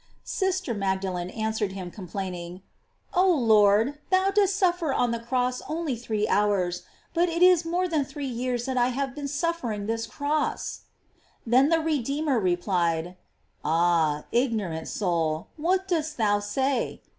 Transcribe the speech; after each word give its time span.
Sister 0.23 0.73
Magdalene 0.73 1.29
answered 1.29 1.73
him 1.73 1.91
complainingly: 1.91 2.63
"Oh 3.13 3.31
Lord, 3.31 3.99
thou 4.09 4.31
didst 4.31 4.55
suffer 4.57 4.91
on 4.91 5.11
the 5.11 5.19
cross 5.19 5.61
only 5.69 5.95
three 5.95 6.27
hours, 6.27 6.81
but 7.13 7.29
it 7.29 7.43
is 7.43 7.65
more 7.65 7.87
than 7.87 8.03
three 8.03 8.25
years 8.25 8.65
that 8.65 8.77
I 8.77 8.87
have 8.87 9.13
been 9.13 9.27
suffering 9.27 9.85
this 9.85 10.07
cross." 10.07 10.85
Then 11.45 11.69
the 11.69 11.79
Redeemer 11.81 12.39
replied: 12.39 13.15
"Ah! 13.63 14.23
ignorant 14.31 14.87
soul, 14.87 15.49
what 15.55 15.87
dost 15.87 16.17
thou 16.17 16.39
say? 16.39 17.03